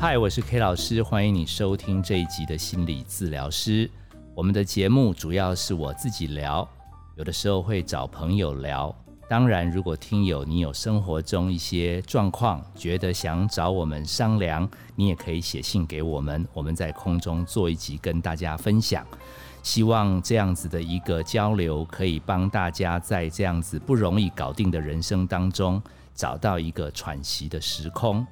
[0.00, 3.90] 嗨，我是 K 老师，欢迎你收听这一集的心理治疗师。
[4.32, 6.66] 我们的节目主要是我自己聊，
[7.16, 8.94] 有的时候会找朋友聊。
[9.28, 19.04] 当然，如果听友你有生活中一些状况，觉得想找我们商量，你也可以写信给我们，我们在空中做一集跟大家分享。
[19.64, 25.82] 希望这样子的一个交流，可以帮大家在这样子不容易搞定的人生当中，
[26.14, 28.24] 找到一个喘息的时空。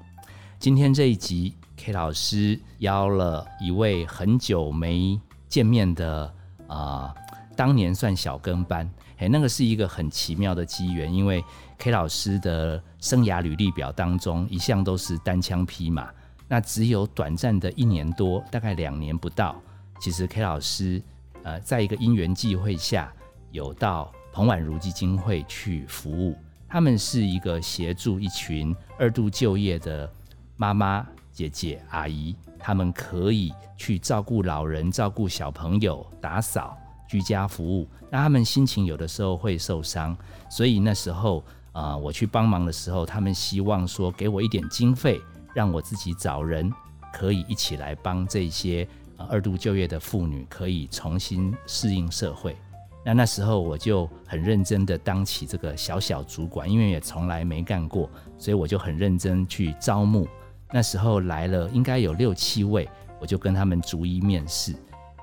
[0.59, 6.33] 今天这一集，K 老师邀了一位很久没见面的
[6.67, 7.15] 啊，
[7.55, 8.91] 当年算小跟班。
[9.19, 11.45] 哎，那个是一个很奇妙的机缘，因为
[11.79, 16.11] K 老师的生涯履历表当中一向都是单枪匹马，
[16.49, 19.55] 那只有短暂的一年多，大概两年不到，
[20.01, 21.01] 其实 K 老师
[21.45, 23.13] 呃，在一个因缘际会下，
[23.53, 26.35] 有到彭婉如基金会去服务，
[26.67, 30.11] 他们是一个协助一群二度就业的
[30.57, 36.77] 妈妈、姐姐、阿姨，他们可以去照顾老人、照顾小朋友、打扫。
[37.09, 40.17] 居家服务，那他们心情有的时候会受伤，
[40.51, 41.41] 所以那时候
[41.71, 45.21] 啊，我去帮忙的时候，他们希望说给我一点经费，
[45.55, 46.69] 让我自己找人
[47.13, 52.57] 可以一起来帮这些二度就业的妇女可以重新适应社会。
[53.05, 60.27] 那那时候我就很认真的当起这个小小主管，因为也从来没干过，所以我就很认真去招募。
[60.73, 62.89] 那时候来了应该有六七位，
[63.21, 64.75] 我就跟他们逐一面试。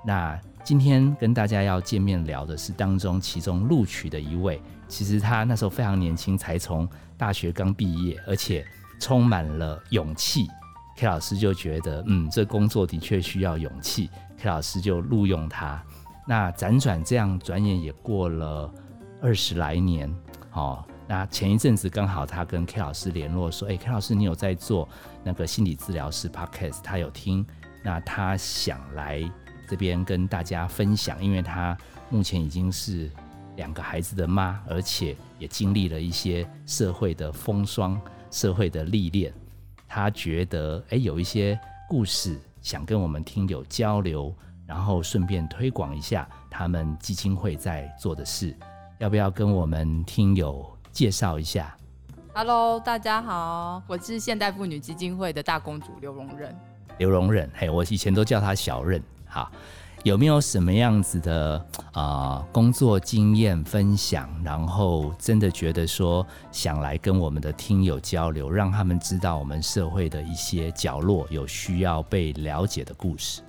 [0.06, 8.66] 那今天跟大家要见面聊的是当中其中录取的一位，其实他那时候非常年轻，才从大学刚毕业，而且
[9.00, 10.48] 充满了勇气。
[10.96, 15.84] K 老师就觉得，嗯，这工作的确需要勇气，K 老师就录用他。
[16.28, 18.72] 那辗转这样，转眼也过了
[19.22, 20.14] 二十来年，
[20.54, 24.90] 哦，那前一阵子刚好他跟 K 老师联络说，哎，K 老师你有在做
[25.24, 27.46] 那个心理治疗师 Podcast，他有听，
[27.84, 29.32] 那他想来。
[29.68, 31.78] 这边跟大家分享，因为他
[32.10, 33.12] 目前已经是
[33.58, 39.32] 两个孩子的妈，而且也经历了一些社会的风霜、社会的历练。
[39.88, 41.58] 他觉得，哎，有一些
[41.88, 44.36] 故事想跟我们听友交流，
[44.66, 48.58] 然后顺便推广一下他们基金会在做的事。
[48.98, 51.76] 要不要跟我们听友介绍一下
[52.36, 56.56] ？Hello，大家好，我是现代妇女基金会的大公主刘荣任。
[57.00, 59.02] 刘荣任，嘿，我以前都叫她小任。
[59.26, 59.52] 好，
[60.04, 64.30] 有没有什么样子的啊工作经验分享？
[64.44, 73.42] 然后真的觉得说想来跟我们的听友交流，让他们知道我们社会的一些角落有需要被了解的故事。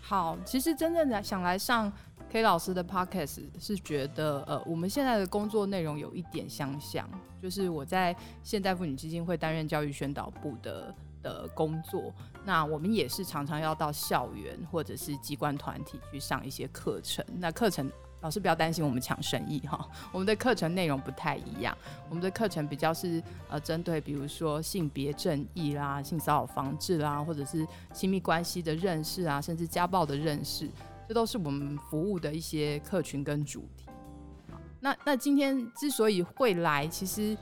[0.00, 1.92] 好，其实真正的想来上
[2.36, 7.08] K 老师的 Podcast 是觉得，呃，我们现在的工作内容有一点相像，
[7.40, 10.94] 就是我在现代妇女基金会担任教育宣导部的。
[11.22, 12.14] 的工作，
[12.44, 17.24] 那我们也是常常要到校园或者是机关团体去上一些课程。
[17.38, 19.88] 那课程老师不要担心，我们抢生意哈。
[20.12, 21.76] 我们的课程内容不太一样，
[22.08, 30.70] 我们的课程比较是呃针对比如说性别正义啦、性骚扰防治啦，或者是亲密关系的认识啊，甚至家暴的认识，
[31.08, 33.86] 这都是我们服务的一些客群跟主题。
[34.80, 37.36] 那那今天之所以会来，其实。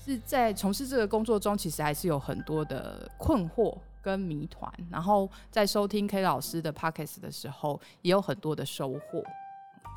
[0.00, 4.72] 是在从事这个工作中，其实还是有很多的困惑跟谜团。
[4.90, 9.22] 然后在收听 K 老师的 Pockets 的时候，也有很多的收获。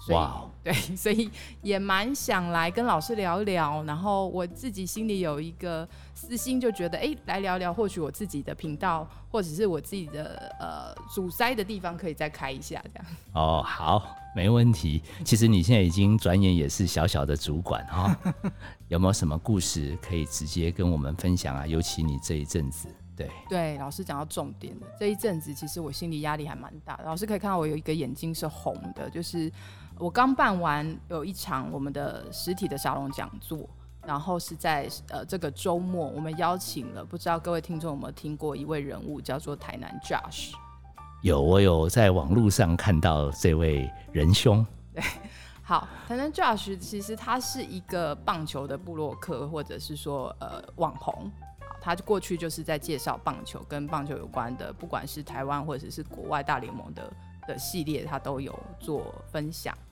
[0.10, 1.30] 哇， 对，所以
[1.62, 3.84] 也蛮想来跟老师聊一聊。
[3.84, 13.06] 然后我自己心里有一个私心，就觉得哎，来聊聊，或许我自己的频道，或者是我自己的呃阻塞的地方，可以再开一下这样。
[13.34, 15.04] 哦，好，没问题。
[15.24, 18.18] 其实你现在已经转眼也是小小的主管哈，
[18.90, 21.68] 有没有什么故事可以直接跟我们分享啊？
[21.68, 22.88] 尤其你这一阵子。
[23.14, 24.88] 对对，老师讲到重点了。
[24.98, 27.04] 这一阵子其实我心里压力还蛮大的。
[27.04, 29.52] 老师可以看到我有一个眼睛是红的，就是
[30.02, 33.70] 我刚办完有一场我们的实体的沙龙讲座，
[34.04, 40.54] 然后是在呃这个周末，我们邀请了不知道各位听众有没有听过一位人物叫做台南 Josh。
[41.22, 44.66] 有，我有在网络上看到这位仁兄。
[44.92, 45.04] 对，
[45.62, 51.32] 好，台南 Josh 其实他是一个棒球的布洛克，或者是说呃网红。
[51.80, 57.14] 他过去就是在介绍棒球跟棒球有关的，不管是台湾或者是国外大联盟的
[57.48, 59.91] 的系列，他都有做分享啊。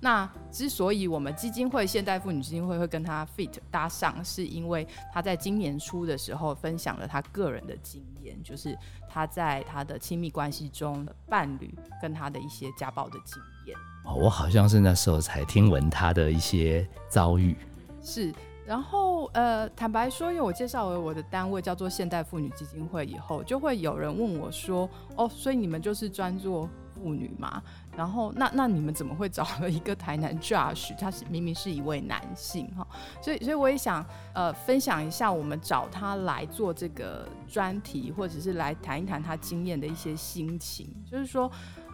[0.00, 8.76] 那之所以我们基金会现代妇女基金会会跟他 fit 搭上，是因为他在今年初的时候分享了他个人的经验，就是
[9.08, 13.76] 他在他的亲密关系中的伴侣跟他的一些家暴的经验。
[14.04, 17.56] 哦，我好像是那时候才听闻他的一些遭遇。
[18.02, 18.32] 是。
[18.66, 27.62] 然后呃，坦白说，因为我介绍了我的单位叫做现代妇女基金会以后，就会有人问我说：“哦，所以你们就是专做妇女吗？”
[27.96, 30.94] 然后那那你们怎么会找了一个台南 Josh？
[30.98, 32.86] 他是明明是一位男性哈，
[33.22, 41.50] 所以所以我也想呃分享一下我们找他来做这个专题，或者是来谈一谈他经验的一些心情，就是说。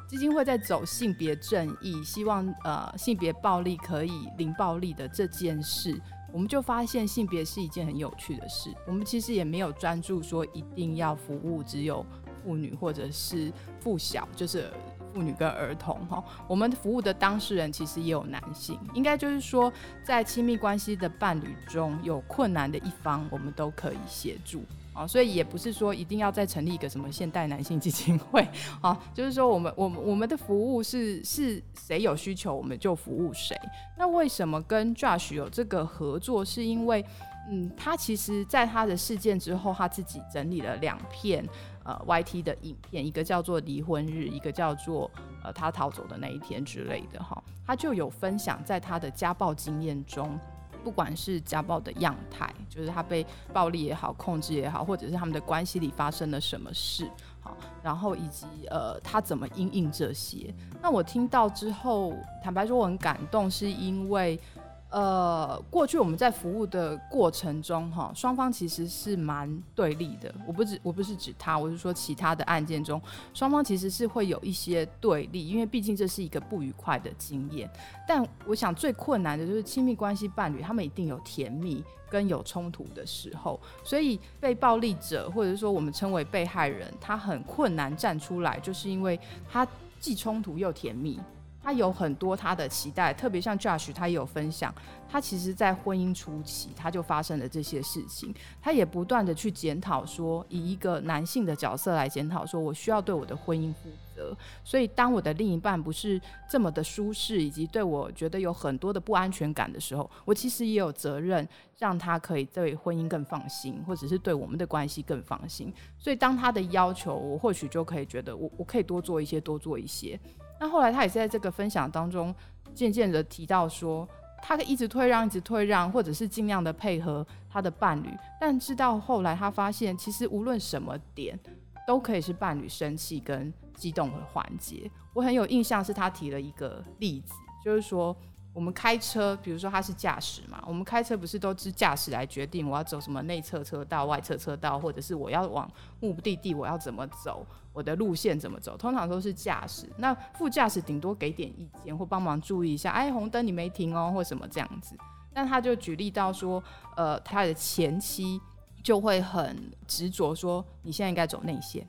[0.08, 5.96] 基金会在走性别正义，希望呃性别暴力可以零暴力的这件事，
[6.32, 8.75] 我们就发现性别是一件很有趣的事。
[8.88, 12.05] 我们其实也没有专注说一定要服务只有
[12.43, 14.69] 妇女或者是妇小，就是
[15.12, 16.22] 妇女跟儿童哈。
[16.46, 19.72] 我们服务的当事人其实也有男性，应该就是说
[20.04, 24.62] 在亲密关系的伴侣中有困难的一方，我们都可以协助。
[24.92, 28.46] 啊，所以也不是说一定要再成立一个什么现代男性基金会，
[28.80, 33.56] 啊， 就是说我们我们我们的服务是是谁有需求我们就服务谁。
[33.96, 36.44] 那为什么跟 Josh 有这个合作？
[36.44, 37.06] 是因为，
[37.48, 41.48] 嗯，他其实在他的事件之后，他自己整理了两片
[41.85, 45.11] 呃 YT 的影片，一个叫做离婚日，一个叫做
[45.43, 50.38] 呃他逃走的那一天之类的哈，他就有分享在他的家暴经验中。
[50.82, 57.06] 不管是家暴的样态，就是他被暴力也好、控制也好，或者是他们的关系里发生了什么事，
[57.41, 60.50] 好，然后以及呃他怎么应应这些。
[60.81, 64.41] 那我听到之后，坦白说我很感动，是因为。
[64.90, 70.34] 呃，过去我们在服务的过程中，哈，双方其实是蛮对立的。
[70.44, 73.00] 我不指我不是指他，我是说其他的案件中，
[73.32, 77.70] 双方其实是会有一些对立，因为毕竟这是一个不愉快的经验。
[78.06, 89.16] 但我想最困难的就是亲密关系伴侣，他们一定有甜蜜跟有冲突的时候，所以被暴力者或者说我们称为被害人，他很困难站出来，就是因为
[89.48, 89.64] 他
[90.00, 91.20] 既冲突又甜蜜。
[91.62, 94.74] 他有很多他的期待，特别像 Josh，他也有分享，
[95.08, 111.46] 他其实在婚姻初期他就发生了这些事情，他也不断的去检讨说，以一个男性的角色来检讨说，我需要对我的婚姻负责，所以当我的另一半不是这么的舒适，以及对我觉得有很多的不安全感的时候，我其实也有责任
[111.78, 115.72] 让他可以对婚姻更放心，或者是对我们的关系更放心。
[115.98, 120.18] 所以当他的要求，我或许就可以觉得，我我可以多做一些，多做一些。
[120.60, 122.32] 那后来他也是在这个分享当中，
[122.72, 124.08] 渐渐的提到说，
[124.40, 128.08] 他一直退让，一直退让，或者是尽量的配合他的伴侣。
[128.38, 131.36] 但直到后来，他发现其实无论什么点，
[131.84, 134.88] 都可以是伴侣生气跟激动的环节。
[135.14, 137.32] 我很有印象是他提了一个例子，
[137.64, 138.16] 就是说。
[138.60, 145.66] 我们开车，比如说他是驾驶嘛，我们开车不是都是驾驶来决定我要走什么内侧车道、外侧车道，或者是我要往
[145.98, 149.90] 目的地我要怎么走，我的路线怎么走，通常都是驾驶。
[149.96, 154.94] 那副驾驶顶多给点意见或帮忙注意一下，哎，红灯你没停哦，或什么这样子。
[155.32, 156.62] 但他就举例到说，
[156.98, 158.38] 呃，他的前妻
[158.84, 161.88] 就会很执着说，你现在应该走内线，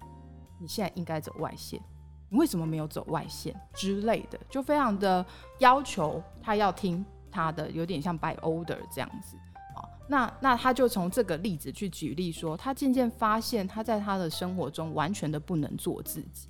[0.57, 1.81] 你现在应该走外线。
[2.31, 4.39] 你为什么没有走外线之类的？
[4.49, 5.23] 就非常的
[5.59, 9.35] 要求他要听他的，有点像 by order 这样子
[9.75, 9.83] 啊。
[10.07, 16.47] 那那他就从这个例子去举例说，他渐渐发现他在他的生活中完全的不能做自己。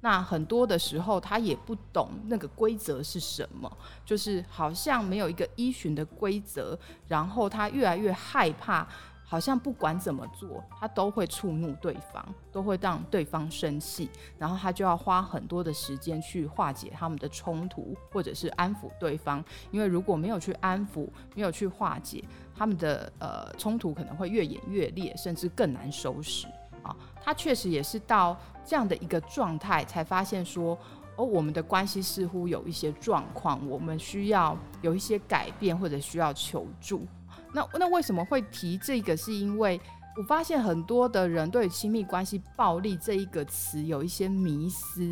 [0.00, 3.70] 那很多的时候他也不懂那个规则是什么，
[4.04, 8.86] 就是好像没有一个依循的规则，然后他越来越害怕。
[9.24, 12.22] 好像不管怎么做，他都会触怒对方，
[12.52, 19.42] 都会让对方生气，然后他就要花很多的时间去化解他们的冲突，或者是安抚对方。
[19.70, 22.22] 因为如果没有去安抚，没有去化解
[22.54, 26.46] 他们的呃冲突，可能会越演越烈，甚至更难收拾
[26.82, 26.94] 啊。
[27.22, 28.36] 他确实也是到
[28.66, 30.76] 这样的一个状态，才发现说，
[31.16, 37.06] 哦，我们的关系似乎有一些状况，我们需要有一些改变，或者需要求助。
[37.52, 39.16] 那那为什么会提这个？
[39.16, 39.80] 是因为
[40.16, 45.02] 我发现很多的人对亲密关系暴力这一个词有一些迷思，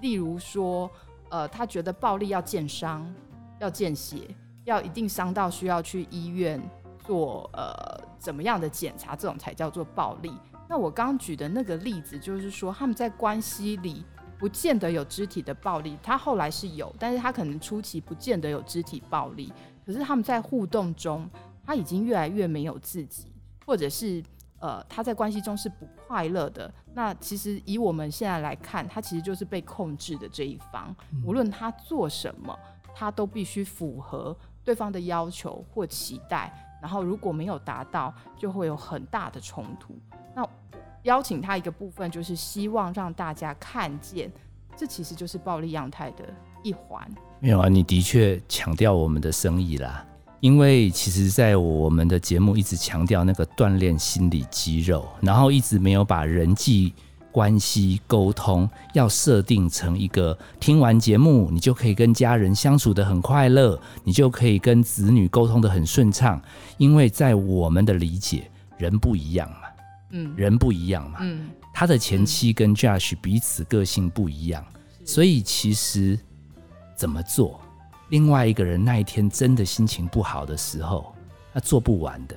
[0.00, 0.90] 例如说，
[1.30, 3.12] 呃，他觉得暴力要见伤，
[3.58, 4.28] 要见血，
[4.64, 6.60] 要一定伤到需要去医院
[7.04, 10.32] 做呃怎么样的检查，这种才叫做暴力。
[10.68, 14.04] 那我刚举的那个例子就是说，他们在关系里
[14.38, 19.52] 不见得有肢体的暴力，他后来是有，但是他可能初期不见得有肢体暴力，
[19.84, 21.28] 可是他们在互动中。
[21.64, 23.32] 他已经越来越没有自己，
[23.66, 24.22] 或者是
[24.58, 26.72] 呃，他在关系中是不快乐的。
[26.94, 30.94] 那其实以我们现在来看，他其实就是被控制的这一方。
[31.24, 32.56] 无论他做什么，
[32.94, 36.52] 他都必须符合对方的要求或期待。
[36.80, 39.96] 然后如果没有达到，就会有很大的冲突。
[40.34, 40.48] 那
[41.04, 44.30] 邀请他一个部分，就是希望让大家看见，
[44.76, 46.24] 这其实就是暴力样态的
[46.62, 47.08] 一环。
[47.40, 50.06] 没有啊，你的确强调我们的生意啦。
[50.42, 56.92] 因为其实，在我们的节目一直强调那个锻炼心理肌肉，然后一直没有把人际
[57.30, 66.42] 关系沟通要设定成一个听完节目，你就可以跟家人相处的很快乐，你就可以跟子女沟通的很顺畅。
[66.76, 69.68] 因为在我们的理解，人不一样嘛，
[70.10, 74.66] 嗯，人不一样嘛，嗯，他的前妻跟 Josh 彼此个性不一样，
[75.04, 76.18] 所以其实
[76.96, 77.60] 怎么做？
[78.12, 81.14] 另外一个人那一天真的心情不好的时候，
[81.50, 82.36] 那做不完的，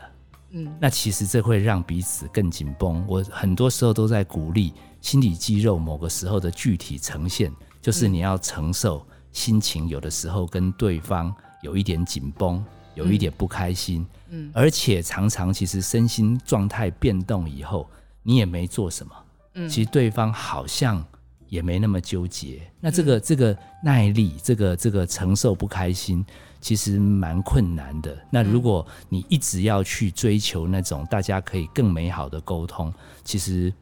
[0.52, 3.04] 嗯，那其实这会让彼此更紧绷。
[3.06, 7.52] 我很多时候都在鼓励心理肌肉某个时候的具体呈现，
[7.82, 12.64] 就是你要承受心情有的时候跟对方有一点紧绷，
[12.94, 17.86] 有一点不开心，嗯，而且常常其实身心状态变动以后，
[18.24, 19.14] 你也没做什么，
[19.56, 21.06] 嗯，其实对方好像。
[21.48, 26.26] 也没那么纠结，那这个这个耐力，这个这个承受不开心，
[26.60, 28.18] 其实蛮困难的。
[28.30, 33.74] 那如果你一直要去追求那种大家可以更美好的沟通，其实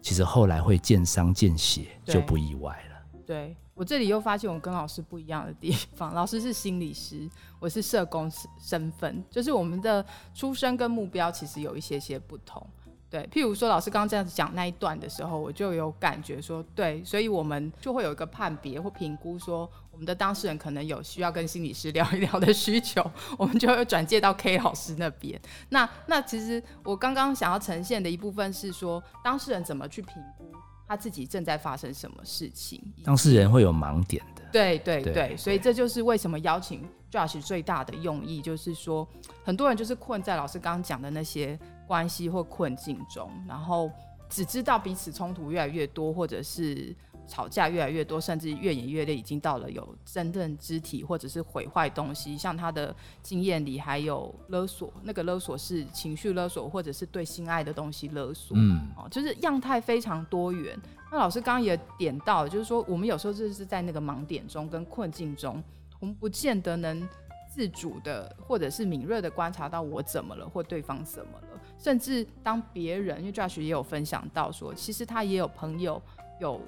[0.00, 3.20] 其实后来会见伤见血，就不意外了。
[3.26, 12.66] 对我这里又发现我跟老师不一样的地方， 老师是心理师，我是社工身份，就是我们的出身跟目标其实有一些些不同。
[13.10, 23.02] 对，譬如说老师刚刚这样子讲那一段的时候，我就有感觉说，对，所以我们就会有一个判别或评估，说我们的当事人可能有需要跟心理师聊一聊的需求，
[23.38, 25.40] 我们就会转介到 K 老师那边。
[25.70, 30.52] 那那其实我刚刚想要呈现的一部分是说，当事人怎么去评估
[30.86, 34.42] 他自己正在发生什么事情，当事人会有盲点的。
[34.52, 39.08] 对对对，所以这就是为什么邀请 Josh 最大的用意，就是说
[39.42, 41.58] 很多人就是困在老师刚刚讲的那些。
[41.88, 43.90] 关系或困境中，然后
[44.28, 46.94] 只知道彼此冲突越来越多，或者是
[47.26, 52.36] 吵架越来越多，甚至越演越烈，已经到了有真正肢体或者是毁坏东西。
[52.36, 58.54] 像他的经验里，还有勒索，那个勒索是情绪勒索，或者是对心爱的东西勒索。
[58.56, 60.78] 嗯，哦，就是样态非常多元。
[61.10, 65.62] 那老师刚刚也点到，就是说我们有时候就是在那个盲点中跟困境中，
[66.00, 67.08] 我们不见得能
[67.50, 71.57] 自主的或者是敏锐的观察到我怎么了，或对方怎么了。
[71.78, 76.02] 甚至当别人，因为 Josh 也有分享到说，其实他也有朋友
[76.40, 76.60] 有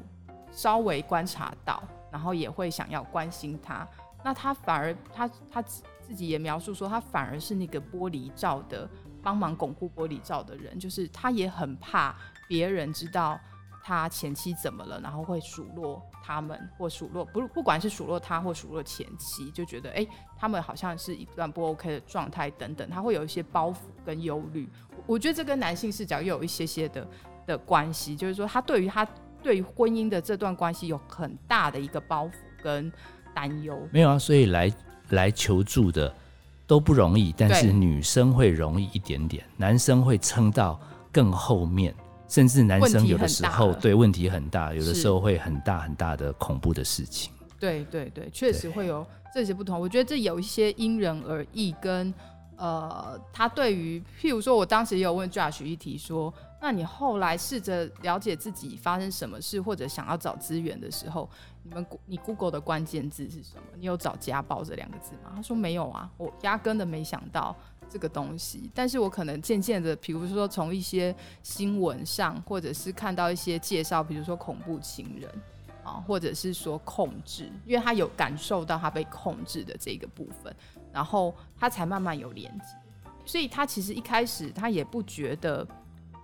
[0.53, 3.87] 稍微观察到，然后也会想要关心他。
[4.23, 8.89] 那他反而他他自自己也描述说，他反而是那个玻璃罩的
[9.23, 12.15] 帮忙巩固玻璃罩的人，就是他也很怕
[12.49, 13.39] 别人知道。
[13.83, 15.01] 他前妻怎么了？
[15.01, 20.07] 然后会数落他们，或数落不不管是数落他或数落前妻，就觉得哎，
[20.37, 24.69] 他们好像是一段不 OK 的状态等等，他会有一些包袱跟忧虑。
[25.07, 27.09] 我觉得这跟男性视角又有一些些的
[27.47, 29.07] 的关系，就是说他对于他
[29.43, 32.33] 对于婚姻的这段关系有很大的一个包袱
[32.63, 32.93] 跟
[33.35, 33.89] 担忧。
[33.91, 34.73] 没有啊，所以来
[35.09, 36.15] 来求助的
[36.67, 40.79] 都不容易，但是女生会容易一点点，男生会撑到
[41.11, 41.95] 更后面。
[42.31, 47.33] 甚至男生有的时候对问题很大，有的时候会很大很大的恐怖的事情。
[47.59, 49.79] 对对对，确实会有这些不同。
[49.79, 52.15] 我觉得这有一些因人而异，跟
[52.57, 61.29] 呃，他对于譬如说，我当时也有问 Josh 一题说，那你后来试着了解自己发生什么事，或者想要找资源的时候，
[61.65, 63.63] 你们你 Google 的关键字是什么？
[63.77, 65.33] 你有找家暴这两个字吗？
[65.35, 67.57] 他说没有啊，我压根的没想到。
[67.91, 75.29] 这个东西，但是我可能渐渐的，比如说从一些新闻上，或者是看到一些介绍，比如说恐怖情人
[75.83, 80.55] 啊，或者是说控制，因为他有感受到他被控制的这个部分，
[80.93, 82.77] 然后他才慢慢有连接。
[83.27, 85.67] 所以他其实一开始他也不觉得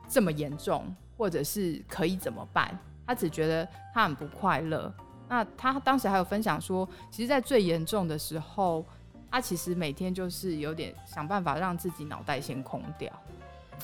[0.08, 4.94] 这么严重，或者是可以怎么办，他只觉得他很不快乐。
[5.28, 8.86] 那他当时还有分享说，其实，在最严重的时候。
[9.36, 13.12] 他其实每天就是有点想办法让自己脑袋先空掉。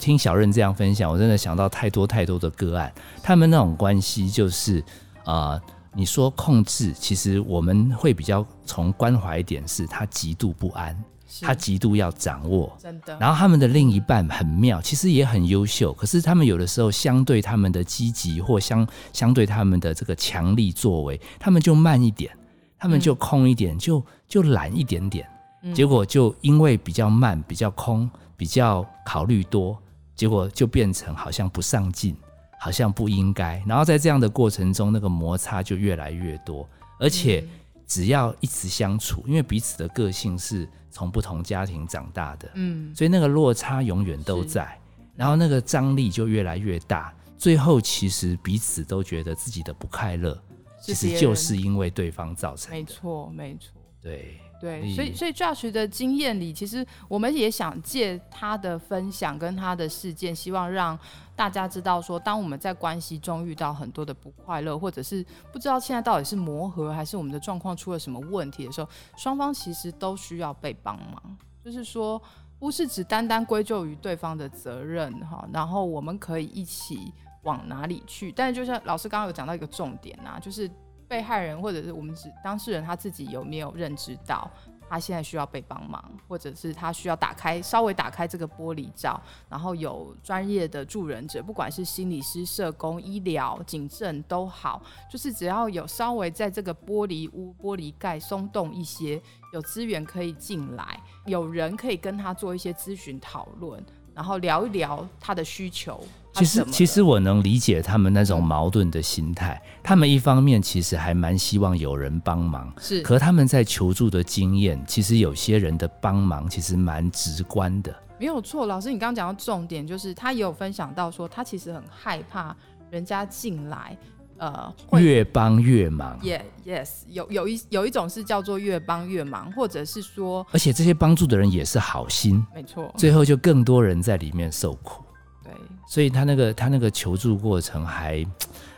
[0.00, 2.90] 听小任这样分享，我真的想到太多太多的个案，
[3.22, 4.82] 他们那种关系就是，
[5.26, 5.60] 呃，
[5.92, 10.98] 你说控制，其实我们会比较从关怀一点是，他极度不安，
[11.42, 13.14] 他极度要掌握，真的。
[13.18, 22.34] 然后他们的另一半很妙，其实也很优秀，可是他们有的时候相对他们的积极或相相对他们的这个强力作为，他们就慢一点，
[22.78, 25.28] 他们就空一点，就就懒一点点。
[25.74, 29.80] 结果就因为比较慢、比较空、比较考虑多，
[30.16, 32.16] 结果就变成好像不上进，
[32.58, 33.62] 好像不应该。
[33.66, 36.68] 然后在这样的过程中，那个摩擦就越来越多。
[36.98, 37.44] 而且
[37.86, 44.78] 只要一直相处，因为彼此的个性是从不同家庭长大的，嗯，所以那个落差永远都在。
[45.14, 50.40] 然后那个张力就越来越大，最后其实彼此都觉得自己的不快乐，
[50.80, 52.76] 其实就是因为对方造成的。
[52.78, 53.70] 没错，没错。
[54.00, 54.40] 对。
[54.62, 60.96] 对，所以所以 Josh 的经验里，其实我们也想借他的分享跟他的事件，希望让
[61.34, 71.36] 大家知道说，当我们在关系中遇到很多的不快乐，或者是不知道现在到底是磨合还是我们的状况出了什么问题的时候，双方其实都需要被帮忙。
[71.64, 72.22] 就是说，
[72.60, 78.30] 不是只单单归咎于对方的责任哈，然后我们可以一起往哪里去？
[78.30, 80.70] 但是就像老师刚刚有讲到一个重点啊，就是。
[81.12, 84.50] 被害人或者是我们指当事人他自己有没有认知到
[84.88, 99.20] 他现在需要被帮忙，或者是他需要打开稍微打开这个玻璃罩，然后有专业的助人者，不管是心理师、社工、医疗、警政都好，就是只要有稍微在这个玻璃屋玻璃盖松动一些，
[99.52, 103.84] 有资源可以进来，有人可以跟他做一些咨询讨论。
[104.14, 106.02] 然后聊一聊他的需求。
[106.34, 109.62] 其实，其实我能理解他们那种矛盾的心态。
[109.82, 113.02] 他们一方面其实还蛮希望有人帮忙，是。
[113.02, 117.94] 可他们在求助的经验，其实有些人的帮忙其实蛮直观的。
[118.18, 122.56] 没有错，老师，你刚刚讲到重点，就是他也有分享到说，他其实很害怕
[122.90, 123.94] 人家进来。
[124.42, 126.18] 呃，越帮越忙。
[126.20, 132.92] 也 yes，有有一有一种是叫做越帮越忙，或者是说，而且这些帮助的人也是好心，没错。
[132.96, 135.04] 最后就更多人在里面受苦。
[135.44, 135.52] 对，
[135.86, 138.26] 所以他那个他那个求助过程还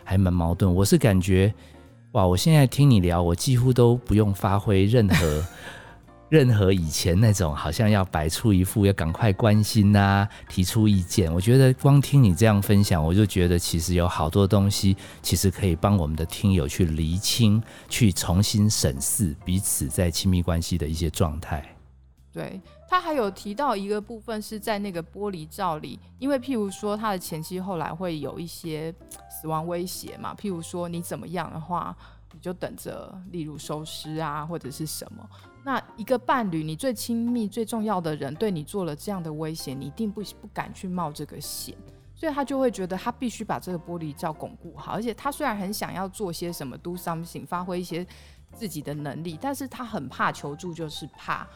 [0.05, 0.71] 还蛮矛盾。
[0.71, 1.55] 我是感觉，
[2.13, 5.43] 哇，我现在听你聊，我几乎都不用发挥任何。
[6.35, 21.65] 任何以前那种好像要摆出一副要赶快关心呐，提出意见，我觉得光听你这样分享，我就觉得其实有好多东西，其实可以帮我们的听友去厘清，去重新审视彼此在亲密关系的一些状态。
[22.33, 28.93] 对他还有提到一个部分是在那个玻璃罩里，因为譬如说他的前妻后来会有一些
[29.31, 31.97] 死亡威胁嘛，譬如说你怎么样的话，
[32.45, 35.27] 就等着，例如收尸啊，或者是什么。
[35.63, 41.75] 那一个伴侣，你最亲密、最重要的人对你做了这样的威胁，你一定不不敢去冒这个险，
[42.15, 44.93] 所以他就会觉得他必须把这个玻璃罩巩固好。
[44.93, 48.07] 而且他虽然很想要做些什么，do something，发挥一些
[48.53, 51.49] 自己的能力，但是他很怕求助，就是怕，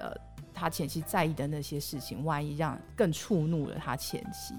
[0.00, 0.12] 呃，
[0.52, 4.52] 他前妻在意的那些事情，万一让更触怒了他前妻。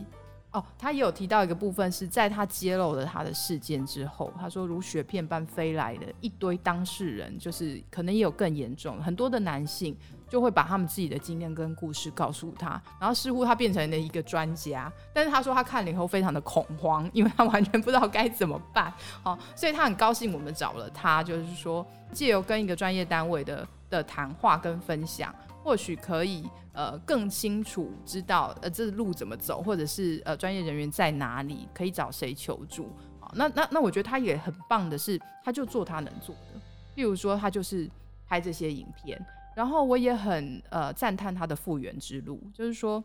[0.55, 9.93] 哦，他也有提到一个部分，是在他揭露了他的事件之后，他说如雪片般飞来的一堆当事人，就是可能也有更严重，很多的男性
[10.29, 25.35] 就会把他们自己的经验跟故事告诉他，然后似乎他变成了一个专家，但是他说他看了以后非常的恐慌，因为他完全不知道该怎么办，哦，所以他很高兴我们找了他，就是说借由跟一个专业单位的的谈话跟分享。
[25.65, 33.31] 或许可以呃更清楚知道呃这路怎么走，或者是呃专业人员在哪里，可以找谁求助啊？
[33.33, 36.61] 那那那我觉得他也很棒的是，他就做他能做的，
[36.93, 37.89] 例如说他就是
[38.27, 39.19] 拍这些影片，
[39.55, 43.03] 然后我也很呃赞叹他的复原之路，就是说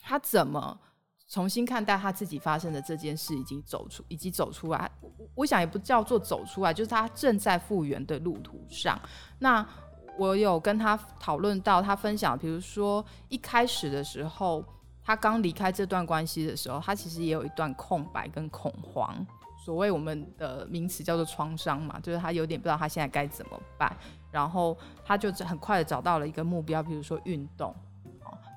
[0.00, 0.78] 他怎么
[1.28, 4.88] 重新看待他自己发生的这件事，已经走出，以及走出来。
[5.00, 8.96] 我我想也不叫做走出来，就是他正在复原的路途上。
[9.40, 9.66] 那
[10.20, 14.62] 我有跟他讨论到，他分享，比如说一开始的时候，
[15.02, 19.26] 他刚离开这段关系的时候，他其实也有一段空白跟恐慌，
[19.64, 23.96] 所谓我们的名词叫做创伤嘛，就是他有点不知道他现在该怎么办，
[24.30, 27.74] 然后他就很快的找到了一个目标，比如说运动，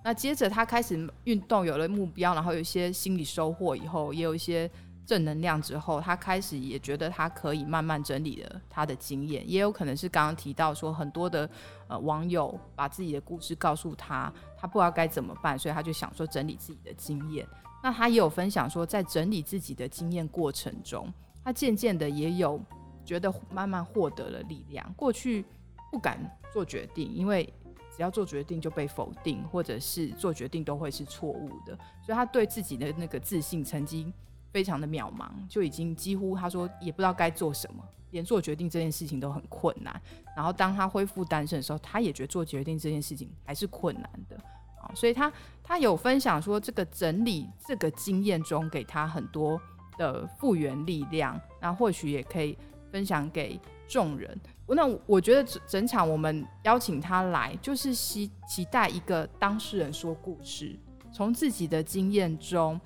[0.03, 4.69] 那接着他开始运动，有了目标，然后有一些心理收获以后，也有一些。
[5.05, 11.49] 正能量之后，他开始也觉得他可以慢慢整理了他的经验，也有可能是刚刚提到说很多的
[11.87, 17.45] 呃网友把自己的故事告诉他，他不知道该怎么办，所以他就想说整理自己的经验。
[17.83, 21.11] 那他也有分享说，在整理自己的经验过程中，
[21.43, 22.57] 他渐渐的也有
[23.03, 24.93] 觉得慢慢获得了力量。
[24.95, 25.43] 过去
[25.91, 26.17] 不敢
[26.53, 27.53] 做决定，因为
[27.93, 34.11] 只要做决定就被否定，或者是做决定都会是错误的，所以他对自己的那个自信曾经。
[34.53, 39.99] 非常的渺茫，就已经几乎他说也不知道该做什么，连做决定这件事情都很困难。
[40.35, 44.37] 然后当他恢复单身的时候，他也觉得做决定这件事情还是困难的
[44.79, 44.93] 啊。
[44.93, 49.59] 所以他他有分享说，这个整理这个经验中给他很多
[49.97, 52.55] 的复原力量，那或许也可以
[52.91, 54.39] 分享给众人。
[54.67, 60.79] 那我觉得整整场我们邀请他来，就是期期待一个当事人说故事，
[61.11, 62.79] 从自己的经验中。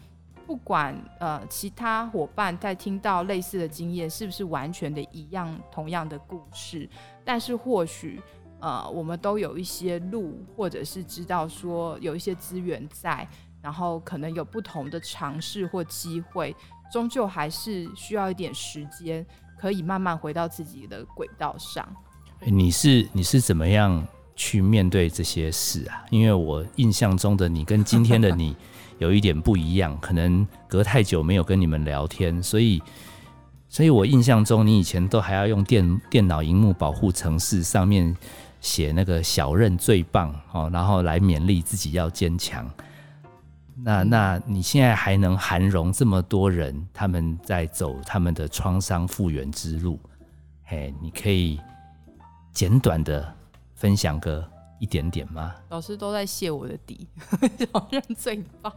[0.47, 6.89] 不管呃其他伙伴在听到类似的经验是不是完全的一样同样的故事，
[7.25, 8.21] 但是或许
[8.61, 13.27] 呃我们都有一些路，或者是知道说有一些资源在，
[13.61, 16.55] 然后可能有不同的尝试或机会，
[16.93, 19.25] 终究还是需要一点时间，
[19.59, 21.85] 可以慢慢回到自己的轨道上。
[22.45, 26.05] 你是你是怎么样去面对这些事啊？
[26.09, 28.55] 因为我印象中的你跟今天的你
[28.99, 32.81] 有一点不一样，可能隔太久没有跟你们聊天，所以，
[33.69, 38.15] 所以我印象中你以前都还要用电电脑荧幕保护城市上面
[38.59, 42.69] 写那个小任最棒哦，然后来勉励自己要坚强。
[43.79, 49.99] 那那你现在还能涵容这么多人，他们在走他们的创伤复原之路？
[50.63, 51.59] 嘿，你可以
[52.51, 53.31] 简短的
[53.75, 54.43] 分享个
[54.79, 55.55] 一点点吗？
[55.69, 57.07] 老师都在谢我的底，
[57.57, 58.73] 小任最棒。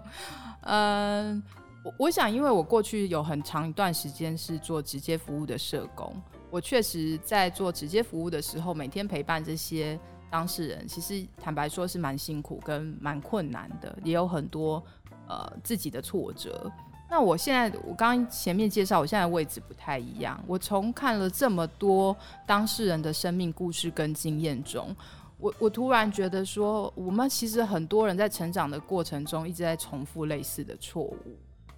[0.62, 1.42] 嗯，
[1.84, 6.14] 我我想，因为我过去有很长一段时间是做直接服务的社工，
[6.50, 9.98] 我确实在做直接服务的时候，每天陪伴这些
[10.30, 14.82] 当事人，其实坦白说是蛮辛苦跟蛮困难的，也有很多
[15.28, 16.70] 呃自己的挫折。
[17.12, 20.40] 那我现在，我刚前面介绍，我现在位置不太一样。
[20.46, 24.94] 我从看了这么多当事人的生命故事跟经验中，
[25.40, 31.16] 我我突然觉得说，我们其实很多人在成长的过程中一直在重复类似的错误。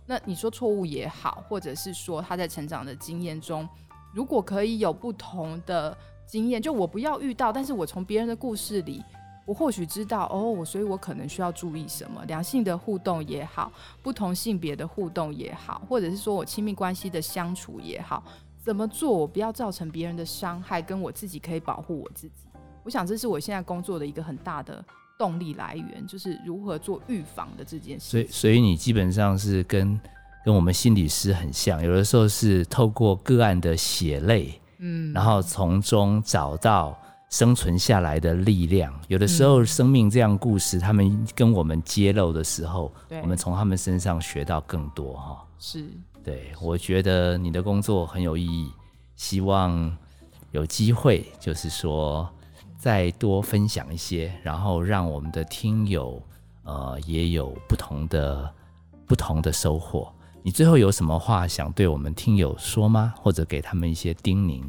[0.05, 3.68] 那你说错误也好，或者是说他在成长的经验中，
[4.12, 5.96] 如果可以有不同的
[6.27, 9.03] 经验，就我不要遇到，但是我从别人的故事里。
[9.44, 12.25] 我或许知道哦，我所以我可能需要注意什么？
[12.27, 18.22] 两性的互动也好，不同性别的互动也好，或者是说我亲密关系的相处也好，
[18.62, 22.46] 怎么做我不要造成别人的伤害，跟我自己可以保护我自己？
[22.85, 24.85] 我想这是我现在工作的一个很大的
[25.18, 28.07] 动力来源，就是如何做预防的这件事。
[28.09, 30.01] 所以，所以你基本上是跟
[30.45, 36.99] 跟我们心理师很像，有的时候是透过个案的血泪，嗯，然后从中找到。
[37.33, 42.92] 生存下来的力量，有的时候生命这样故事，他们跟我们揭露的时候，
[43.23, 45.42] 我们从他们身上学到更多哈。
[45.59, 45.87] 是，
[46.23, 48.71] 对我觉得你的工作很有意义，
[49.16, 49.97] 希望
[50.51, 52.31] 有机会就是说
[52.83, 56.21] 再多分享一些，然后让我们的听友
[56.64, 58.53] 呃也有不同的
[59.07, 60.12] 不同的收获。
[60.42, 63.14] 你最后有什么话想对我们听友说吗？
[63.16, 64.64] 或者给他们一些叮咛？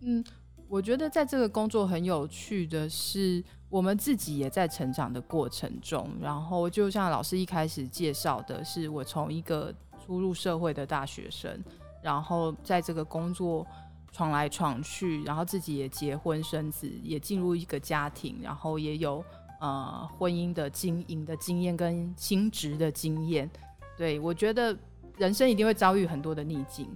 [0.00, 0.24] 嗯。
[0.66, 6.08] 我觉得在这个工作很有趣的是，我们自己也在成长的过程中。
[6.18, 9.70] 然后就像老师一开始介绍的，是我从一个
[10.02, 11.62] 初入社会的大学生，
[12.00, 13.66] 然后在这个工作
[14.12, 19.24] 闯来闯去，然后自己也结婚生子，也进入一个家庭，然后也有
[19.60, 23.50] 呃婚姻的经营的经验跟亲职的经验。
[23.96, 24.76] 对我觉得
[25.16, 26.88] 人生一定会遭遇很多的逆境。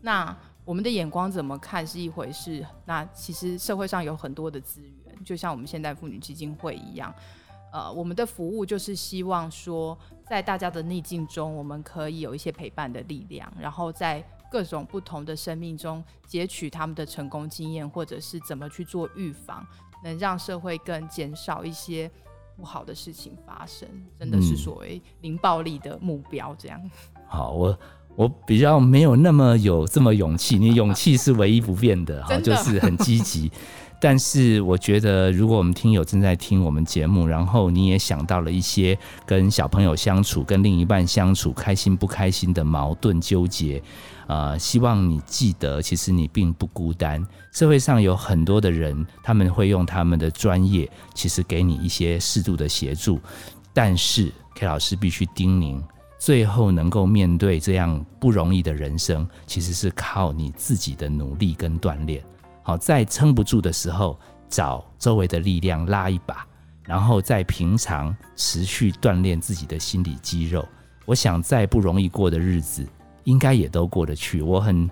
[0.00, 7.14] 那我们的眼光怎么看是一回事，那其实社会上有很多的资源，就像我们现代妇女基金会一样，
[7.72, 19.66] 呃，我们的服务就是希望说，在大家的逆境中，我们可以有一些陪伴的力量，然后在各种不同的生命中截取他们的成功经验，或者是怎么去做预防，
[20.04, 22.08] 能让社会更减少一些
[22.56, 26.54] 不好的事情发生，真的是所谓零暴力的目标。
[26.56, 26.80] 这样，
[27.26, 27.76] 好，我。
[28.16, 33.50] 我比较没有那么有这么勇气，你勇气是唯一不变的哈， 就 是很积极。
[34.00, 43.82] 但是我觉得，如果我们听友正在听我们节目，然后你也想到了一些跟小朋友相处、跟另一半相处开心不开心的矛盾纠结，
[44.26, 47.26] 呃，希望你记得，其实你并不孤单。
[47.52, 53.20] 社会上有很多的人，他们会用他们的专业，其实给你一些适度的协助。
[53.72, 55.82] 但是 K 老师必须叮咛。
[56.16, 62.24] 最后能够面对这样不容易的人生，其实是靠你自己的努力跟锻炼。
[62.62, 66.46] 好，在撑不住的时候，找周围的力量拉一把，
[66.84, 70.66] 然后在平常持续锻炼自己的心理肌肉。
[71.04, 72.86] 我想，再不容易过的日子，
[73.24, 74.40] 应该也都过得去。
[74.40, 74.88] 我很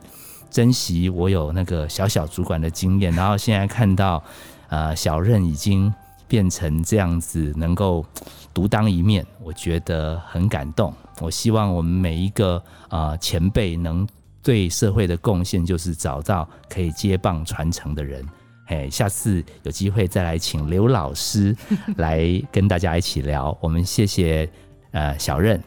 [0.50, 4.22] 珍惜我有那个小小主管的经验，然后现在看到，
[4.68, 5.92] 呃，小任已经
[6.28, 8.04] 变成这样子，能够
[8.52, 10.92] 独当一面，我觉得很感动。
[11.20, 14.06] 我希望我们每一个啊前辈能
[14.42, 18.26] 对社会的贡献，就是找到可以接棒传承的人。
[18.64, 21.54] 嘿，下次有机会再来请刘老师
[21.96, 23.56] 来跟大家一起聊。
[23.60, 24.48] 我们谢谢
[24.92, 25.62] 呃小任，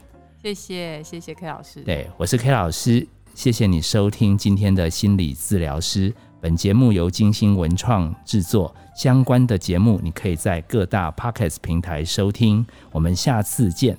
[0.46, 1.80] 谢谢谢谢 K 老师。
[1.82, 6.14] 对，我是 K 老师，谢谢你收听今天的心理治疗师。
[6.40, 12.64] 本节目由金星文创制作，相关的节目你可以在各大 Podcast 平台收听。
[12.92, 13.98] 我们下次见。